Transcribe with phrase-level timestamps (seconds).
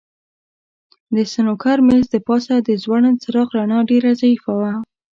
[1.15, 4.73] د سنوکر مېز د پاسه د ځوړند څراغ رڼا ډېره ضعیفه وه.